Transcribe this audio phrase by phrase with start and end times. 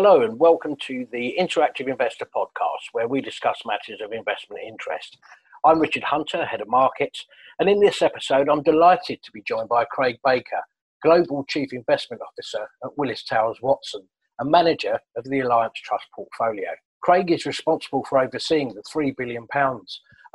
[0.00, 5.18] Hello, and welcome to the Interactive Investor Podcast, where we discuss matters of investment interest.
[5.64, 7.26] I'm Richard Hunter, Head of Markets,
[7.58, 10.60] and in this episode, I'm delighted to be joined by Craig Baker,
[11.02, 14.02] Global Chief Investment Officer at Willis Towers Watson,
[14.38, 16.70] and Manager of the Alliance Trust portfolio.
[17.02, 19.48] Craig is responsible for overseeing the £3 billion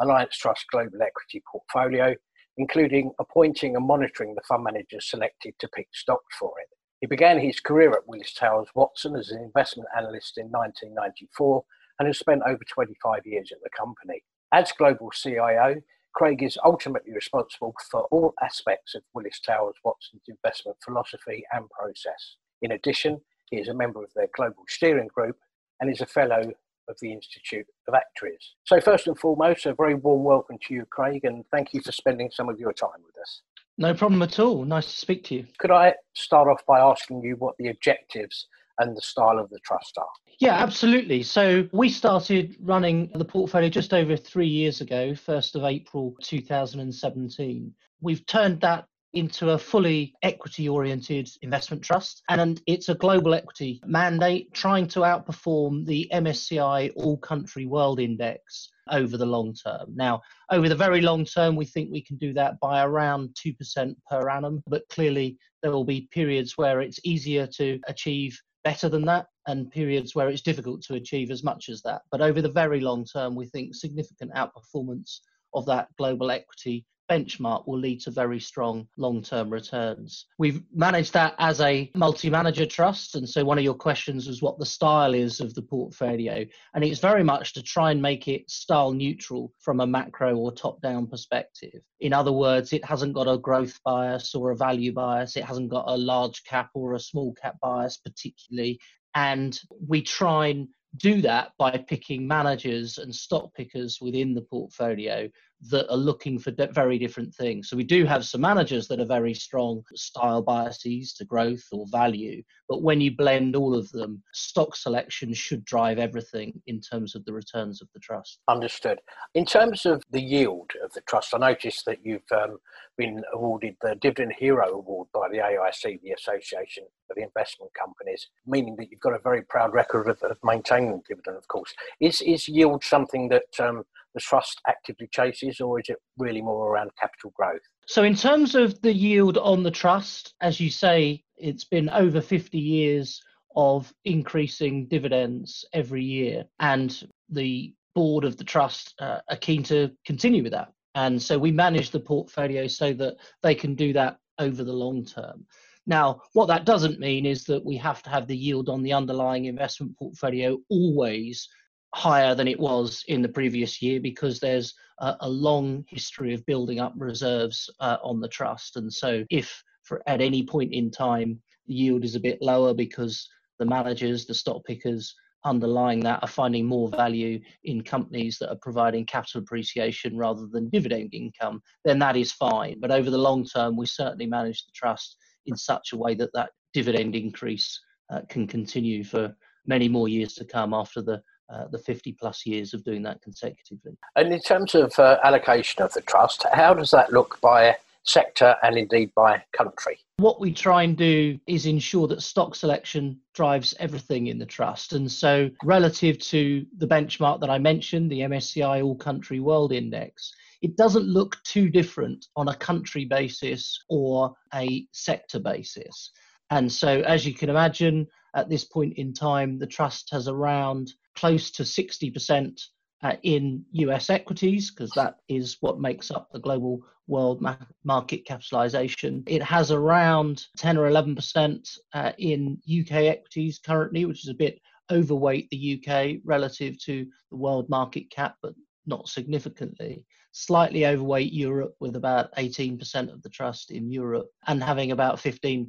[0.01, 2.13] Alliance Trust Global Equity portfolio,
[2.57, 6.67] including appointing and monitoring the fund managers selected to pick stocks for it.
[7.03, 11.65] He began his career at Willis Towers Watson as an investment analyst in 1994
[11.99, 14.23] and has spent over 25 years at the company.
[14.53, 15.81] As global CIO,
[16.15, 22.37] Craig is ultimately responsible for all aspects of Willis Towers Watson's investment philosophy and process.
[22.61, 25.35] In addition, he is a member of their global steering group
[25.81, 26.53] and is a fellow
[26.87, 28.53] of the Institute of Actuaries.
[28.63, 31.91] So, first and foremost, a very warm welcome to you, Craig, and thank you for
[31.91, 33.41] spending some of your time with us.
[33.77, 34.65] No problem at all.
[34.65, 35.45] Nice to speak to you.
[35.57, 38.47] Could I start off by asking you what the objectives
[38.79, 40.07] and the style of the trust are?
[40.39, 41.23] Yeah, absolutely.
[41.23, 47.73] So we started running the portfolio just over three years ago, 1st of April 2017.
[48.01, 52.23] We've turned that into a fully equity oriented investment trust.
[52.29, 58.69] And it's a global equity mandate trying to outperform the MSCI All Country World Index
[58.91, 59.87] over the long term.
[59.95, 63.95] Now, over the very long term, we think we can do that by around 2%
[64.09, 69.05] per annum, but clearly there will be periods where it's easier to achieve better than
[69.05, 72.01] that and periods where it's difficult to achieve as much as that.
[72.11, 75.19] But over the very long term, we think significant outperformance
[75.53, 80.25] of that global equity benchmark will lead to very strong long term returns.
[80.37, 83.15] We've managed that as a multi manager trust.
[83.15, 86.45] And so, one of your questions was what the style is of the portfolio.
[86.73, 90.51] And it's very much to try and make it style neutral from a macro or
[90.51, 91.81] top down perspective.
[91.99, 95.69] In other words, it hasn't got a growth bias or a value bias, it hasn't
[95.69, 98.79] got a large cap or a small cap bias, particularly.
[99.15, 100.67] And we try and
[100.97, 105.27] do that by picking managers and stock pickers within the portfolio
[105.69, 107.69] that are looking for very different things.
[107.69, 111.85] So we do have some managers that are very strong style biases to growth or
[111.87, 117.15] value, but when you blend all of them, stock selection should drive everything in terms
[117.15, 118.39] of the returns of the trust.
[118.47, 118.99] Understood.
[119.35, 122.57] In terms of the yield of the trust, I noticed that you've um,
[122.97, 128.75] been awarded the Dividend Hero Award by the AIC, the Association of Investment Companies, meaning
[128.77, 131.73] that you've got a very proud record of, of maintaining dividend, of course.
[131.99, 136.71] Is, is yield something that um, the trust actively chases, or is it really more
[136.71, 137.61] around capital growth?
[137.87, 142.21] So, in terms of the yield on the trust, as you say, it's been over
[142.21, 143.21] 50 years
[143.55, 149.91] of increasing dividends every year, and the board of the trust uh, are keen to
[150.05, 150.71] continue with that.
[150.95, 155.05] And so, we manage the portfolio so that they can do that over the long
[155.05, 155.45] term.
[155.85, 158.93] Now, what that doesn't mean is that we have to have the yield on the
[158.93, 161.49] underlying investment portfolio always
[161.93, 166.45] higher than it was in the previous year because there's a, a long history of
[166.45, 168.77] building up reserves uh, on the trust.
[168.77, 172.73] And so, if for at any point in time the yield is a bit lower
[172.73, 173.27] because
[173.59, 175.13] the managers, the stock pickers
[175.45, 180.69] underlying that are finding more value in companies that are providing capital appreciation rather than
[180.69, 182.79] dividend income, then that is fine.
[182.79, 186.31] But over the long term, we certainly manage the trust in such a way that
[186.33, 187.79] that dividend increase
[188.11, 192.45] uh, can continue for many more years to come after the uh, the 50 plus
[192.45, 193.97] years of doing that consecutively.
[194.15, 198.55] And in terms of uh, allocation of the trust, how does that look by sector
[198.63, 199.97] and indeed by country?
[200.17, 204.93] What we try and do is ensure that stock selection drives everything in the trust.
[204.93, 210.31] And so, relative to the benchmark that I mentioned, the MSCI All Country World Index,
[210.61, 216.11] it doesn't look too different on a country basis or a sector basis.
[216.51, 220.93] And so, as you can imagine, at this point in time, the trust has around
[221.15, 222.61] close to 60%
[223.03, 228.25] uh, in US equities, because that is what makes up the global world ma- market
[228.25, 229.23] capitalization.
[229.27, 234.59] It has around 10 or 11% uh, in UK equities currently, which is a bit
[234.91, 238.53] overweight the UK relative to the world market cap, but
[238.85, 240.03] not significantly.
[240.31, 245.67] Slightly overweight Europe with about 18% of the trust in Europe and having about 15%,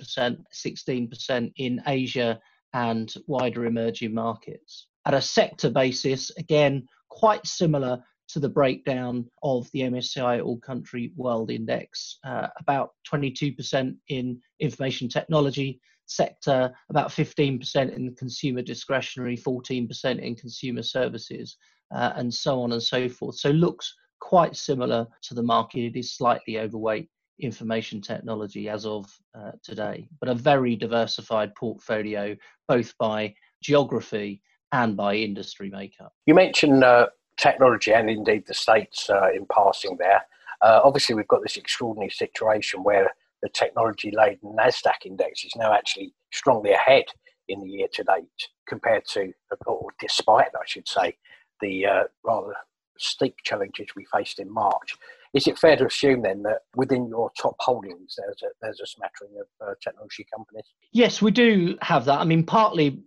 [0.52, 2.40] 16% in Asia
[2.74, 9.70] and wider emerging markets at a sector basis, again, quite similar to the breakdown of
[9.72, 12.18] the MSCI All Country World Index.
[12.24, 20.82] Uh, about 22% in information technology sector, about 15% in consumer discretionary, 14% in consumer
[20.82, 21.56] services,
[21.94, 23.36] uh, and so on and so forth.
[23.36, 25.80] So looks quite similar to the market.
[25.80, 27.08] It is slightly overweight
[27.40, 32.36] information technology as of uh, today, but a very diversified portfolio,
[32.68, 34.40] both by geography
[34.72, 36.12] and by industry makeup.
[36.26, 40.22] You mentioned uh, technology and indeed the states uh, in passing there.
[40.62, 43.10] Uh, obviously, we've got this extraordinary situation where
[43.42, 47.04] the technology laden NASDAQ index is now actually strongly ahead
[47.48, 49.32] in the year to date compared to,
[49.66, 51.16] or despite, I should say,
[51.60, 52.54] the uh, rather
[52.98, 54.96] steep challenges we faced in March.
[55.32, 58.86] Is it fair to assume then that within your top holdings there's a, there's a
[58.86, 60.66] smattering of uh, technology companies?
[60.92, 62.20] Yes, we do have that.
[62.20, 63.02] I mean, partly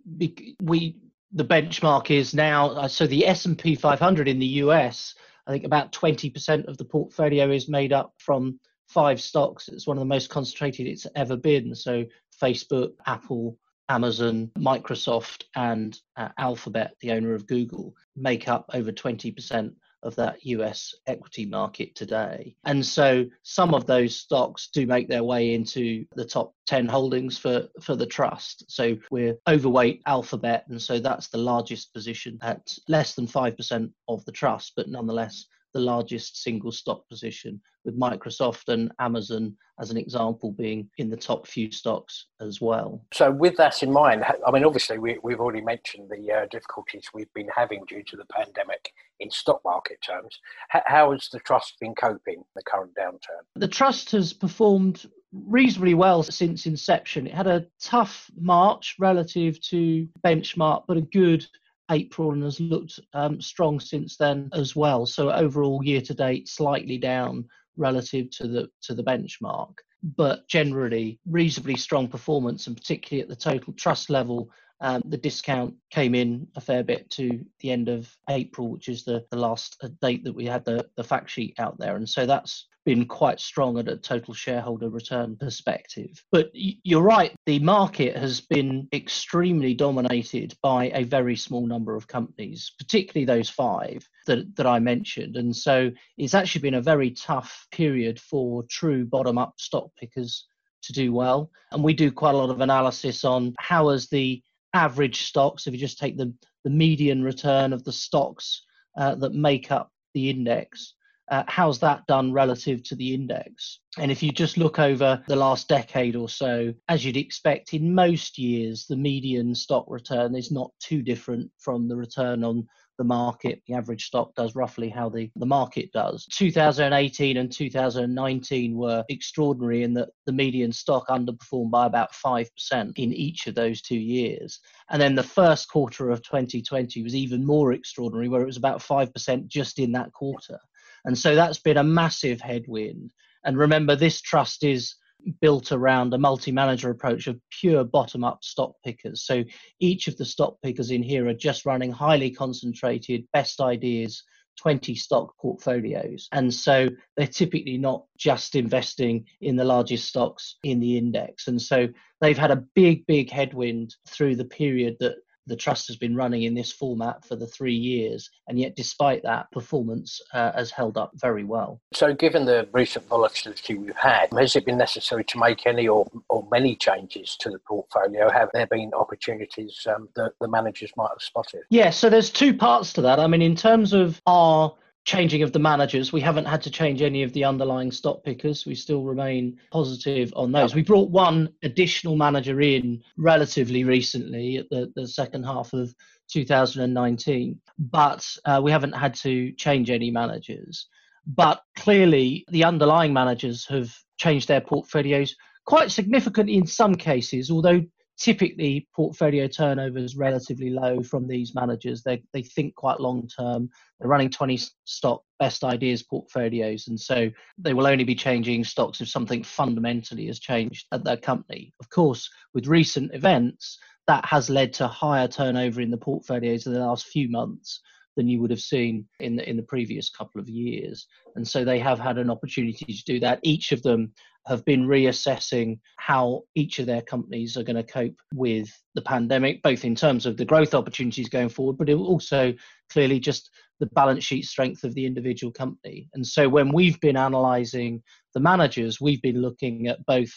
[0.62, 0.96] we
[1.32, 5.14] the benchmark is now uh, so the S&P 500 in the US
[5.48, 9.68] I think about 20% of the portfolio is made up from five stocks.
[9.68, 11.74] It's one of the most concentrated it's ever been.
[11.74, 12.04] So
[12.40, 13.56] Facebook, Apple,
[13.88, 20.44] Amazon, Microsoft, and uh, Alphabet, the owner of Google, make up over 20% of that
[20.46, 22.54] US equity market today.
[22.64, 27.36] And so some of those stocks do make their way into the top 10 holdings
[27.38, 28.64] for, for the trust.
[28.70, 34.24] So we're overweight Alphabet, and so that's the largest position at less than 5% of
[34.24, 39.96] the trust, but nonetheless the largest single stock position, with Microsoft and Amazon as an
[39.96, 43.04] example being in the top few stocks as well.
[43.12, 47.04] So, with that in mind, I mean, obviously, we, have already mentioned the uh, difficulties
[47.14, 50.38] we've been having due to the pandemic in stock market terms.
[50.74, 53.44] H- how has the trust been coping the current downturn?
[53.56, 57.26] The trust has performed reasonably well since inception.
[57.26, 61.46] It had a tough March relative to benchmark, but a good
[61.90, 65.06] April and has looked um, strong since then as well.
[65.06, 67.46] So overall, year to date, slightly down
[67.76, 73.36] relative to the to the benchmark, but generally reasonably strong performance, and particularly at the
[73.36, 74.50] total trust level.
[74.80, 79.02] Um, the discount came in a fair bit to the end of April, which is
[79.02, 81.96] the, the last uh, date that we had the, the fact sheet out there.
[81.96, 86.24] And so that's been quite strong at a total shareholder return perspective.
[86.32, 92.08] But you're right, the market has been extremely dominated by a very small number of
[92.08, 95.36] companies, particularly those five that, that I mentioned.
[95.36, 100.46] And so it's actually been a very tough period for true bottom up stock pickers
[100.84, 101.50] to do well.
[101.72, 104.42] And we do quite a lot of analysis on how has the
[104.72, 106.32] average stocks, if you just take the,
[106.64, 108.62] the median return of the stocks
[108.96, 110.94] uh, that make up the index,
[111.30, 113.80] uh, how's that done relative to the index?
[113.98, 117.94] And if you just look over the last decade or so, as you'd expect in
[117.94, 122.66] most years, the median stock return is not too different from the return on
[122.98, 123.62] the market.
[123.66, 126.26] The average stock does roughly how the, the market does.
[126.32, 133.12] 2018 and 2019 were extraordinary in that the median stock underperformed by about 5% in
[133.12, 134.58] each of those two years.
[134.90, 138.80] And then the first quarter of 2020 was even more extraordinary, where it was about
[138.80, 140.58] 5% just in that quarter.
[141.04, 143.10] And so that's been a massive headwind.
[143.44, 144.94] And remember, this trust is
[145.40, 149.24] built around a multi-manager approach of pure bottom-up stock pickers.
[149.24, 149.44] So
[149.80, 154.22] each of the stock pickers in here are just running highly concentrated best ideas
[154.58, 156.28] 20 stock portfolios.
[156.32, 161.46] And so they're typically not just investing in the largest stocks in the index.
[161.46, 161.88] And so
[162.20, 165.16] they've had a big, big headwind through the period that
[165.48, 169.22] the trust has been running in this format for the three years, and yet despite
[169.22, 171.80] that, performance uh, has held up very well.
[171.92, 176.06] So, given the recent volatility we've had, has it been necessary to make any or,
[176.28, 178.30] or many changes to the portfolio?
[178.30, 181.62] Have there been opportunities um, that the managers might have spotted?
[181.70, 183.18] Yeah, so there's two parts to that.
[183.18, 184.74] I mean, in terms of our
[185.08, 186.12] changing of the managers.
[186.12, 188.66] We haven't had to change any of the underlying stock pickers.
[188.66, 190.74] We still remain positive on those.
[190.74, 195.94] We brought one additional manager in relatively recently at the, the second half of
[196.30, 200.88] 2019, but uh, we haven't had to change any managers.
[201.26, 205.34] But clearly, the underlying managers have changed their portfolios
[205.64, 207.82] quite significantly in some cases, although
[208.18, 212.02] typically portfolio turnover is relatively low from these managers.
[212.02, 213.70] They they think quite long term.
[213.98, 219.00] They're running 20 stock best ideas portfolios, and so they will only be changing stocks
[219.00, 221.72] if something fundamentally has changed at their company.
[221.80, 226.72] Of course, with recent events, that has led to higher turnover in the portfolios in
[226.72, 227.80] the last few months
[228.18, 231.06] than you would have seen in the in the previous couple of years.
[231.36, 233.38] And so they have had an opportunity to do that.
[233.44, 234.12] Each of them
[234.48, 239.62] have been reassessing how each of their companies are going to cope with the pandemic,
[239.62, 242.52] both in terms of the growth opportunities going forward, but also
[242.90, 246.08] clearly just the balance sheet strength of the individual company.
[246.14, 248.02] And so when we've been analyzing
[248.34, 250.32] the managers, we've been looking at both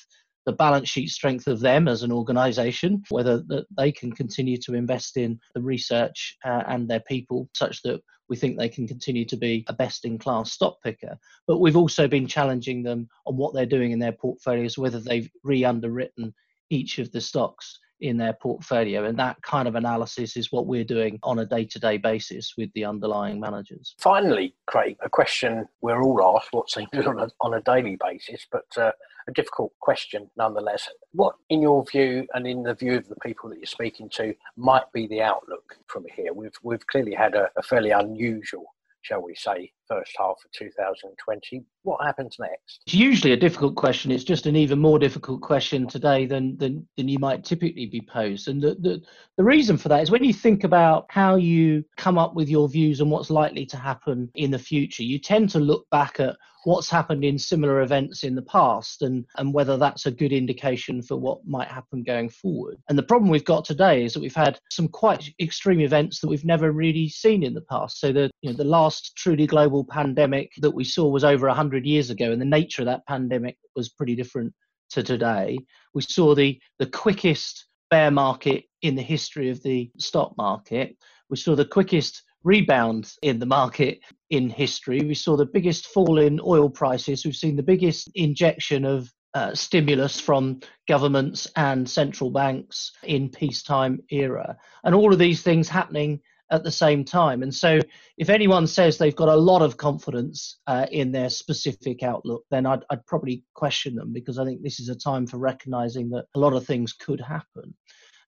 [0.45, 4.73] the balance sheet strength of them as an organization, whether that they can continue to
[4.73, 9.25] invest in the research uh, and their people such that we think they can continue
[9.25, 11.17] to be a best in class stock picker.
[11.47, 15.29] But we've also been challenging them on what they're doing in their portfolios, whether they've
[15.43, 16.33] re underwritten
[16.69, 19.05] each of the stocks in their portfolio.
[19.05, 22.53] And that kind of analysis is what we're doing on a day to day basis
[22.57, 23.95] with the underlying managers.
[23.99, 28.45] Finally, Craig, a question we're all asked, what seems on a, on a daily basis,
[28.51, 28.91] but uh,
[29.27, 30.89] a difficult question nonetheless.
[31.11, 34.33] What, in your view, and in the view of the people that you're speaking to,
[34.57, 36.33] might be the outlook from here?
[36.33, 38.65] We've, we've clearly had a, a fairly unusual
[39.01, 41.63] shall we say, first half of 2020.
[41.83, 42.81] What happens next?
[42.85, 44.11] It's usually a difficult question.
[44.11, 48.01] It's just an even more difficult question today than than, than you might typically be
[48.01, 48.47] posed.
[48.47, 49.01] And the, the,
[49.37, 52.69] the reason for that is when you think about how you come up with your
[52.69, 56.35] views on what's likely to happen in the future, you tend to look back at
[56.63, 61.01] what's happened in similar events in the past and, and whether that's a good indication
[61.01, 62.77] for what might happen going forward.
[62.89, 66.27] And the problem we've got today is that we've had some quite extreme events that
[66.27, 67.99] we've never really seen in the past.
[67.99, 71.85] So the you know the last truly global pandemic that we saw was over 100
[71.85, 74.53] years ago and the nature of that pandemic was pretty different
[74.91, 75.57] to today.
[75.93, 80.95] We saw the the quickest bear market in the history of the stock market.
[81.29, 85.01] We saw the quickest rebound in the market in history.
[85.01, 87.23] We saw the biggest fall in oil prices.
[87.23, 94.01] We've seen the biggest injection of uh, stimulus from governments and central banks in peacetime
[94.09, 96.19] era, and all of these things happening
[96.51, 97.43] at the same time.
[97.43, 97.79] And so,
[98.17, 102.65] if anyone says they've got a lot of confidence uh, in their specific outlook, then
[102.65, 106.25] I'd, I'd probably question them because I think this is a time for recognizing that
[106.35, 107.73] a lot of things could happen.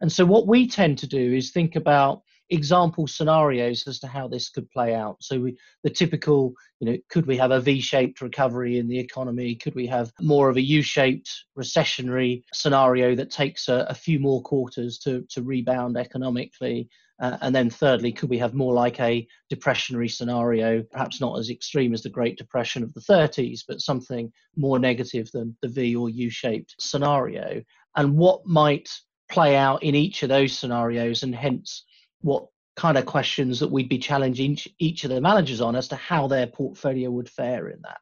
[0.01, 4.27] And so, what we tend to do is think about example scenarios as to how
[4.27, 5.17] this could play out.
[5.21, 9.55] So we, the typical, you know, could we have a V-shaped recovery in the economy?
[9.55, 14.41] Could we have more of a U-shaped recessionary scenario that takes a, a few more
[14.41, 16.89] quarters to, to rebound economically?
[17.23, 21.49] Uh, and then thirdly, could we have more like a depressionary scenario, perhaps not as
[21.49, 25.95] extreme as the Great Depression of the 30s, but something more negative than the V
[25.95, 27.63] or U-shaped scenario?
[27.95, 28.89] And what might
[29.31, 31.85] play out in each of those scenarios and hence
[32.19, 35.87] what kind of questions that we'd be challenging each, each of the managers on as
[35.87, 37.99] to how their portfolio would fare in that.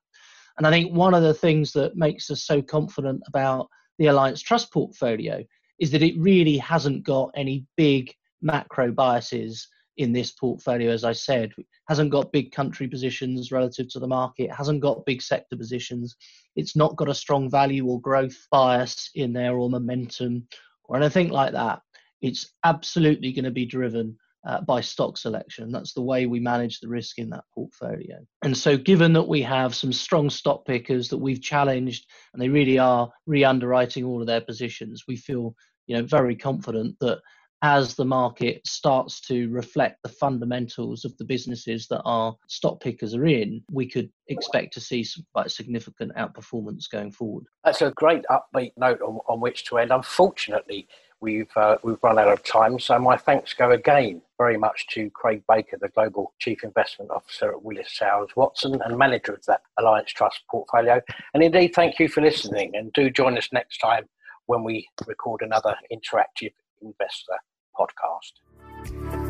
[0.57, 4.41] And I think one of the things that makes us so confident about the Alliance
[4.41, 5.43] Trust portfolio
[5.77, 9.67] is that it really hasn't got any big macro biases
[9.97, 11.51] in this portfolio, as I said,
[11.89, 16.15] hasn't got big country positions relative to the market, hasn't got big sector positions,
[16.55, 20.47] it's not got a strong value or growth bias in there or momentum
[20.85, 21.81] or anything like that
[22.21, 24.17] it's absolutely going to be driven
[24.47, 25.71] uh, by stock selection.
[25.71, 28.17] That's the way we manage the risk in that portfolio.
[28.43, 32.49] And so, given that we have some strong stock pickers that we've challenged and they
[32.49, 35.55] really are re underwriting all of their positions, we feel
[35.87, 37.19] you know, very confident that
[37.61, 43.13] as the market starts to reflect the fundamentals of the businesses that our stock pickers
[43.13, 47.45] are in, we could expect to see quite significant outperformance going forward.
[47.63, 49.91] That's a great upbeat note on, on which to end.
[49.91, 50.87] Unfortunately,
[51.19, 52.79] we've uh, we've run out of time.
[52.79, 57.51] So my thanks go again very much to Craig Baker, the Global Chief Investment Officer
[57.51, 60.99] at Willis Towers Watson and manager of that Alliance Trust portfolio.
[61.35, 62.71] And indeed, thank you for listening.
[62.75, 64.09] And do join us next time
[64.47, 67.37] when we record another interactive investor
[67.77, 69.20] podcast.